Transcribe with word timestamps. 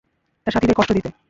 তাঁর 0.47 0.53
সাথীদের 0.53 0.77
কষ্ট 0.77 0.91
দিতে। 0.93 1.09